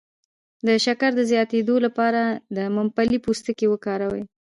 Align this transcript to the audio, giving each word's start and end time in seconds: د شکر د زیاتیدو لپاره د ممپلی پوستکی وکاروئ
د 0.67 0.69
شکر 0.85 1.11
د 1.15 1.21
زیاتیدو 1.31 1.75
لپاره 1.85 2.21
د 2.55 2.57
ممپلی 2.77 3.17
پوستکی 3.25 3.67
وکاروئ 3.69 4.23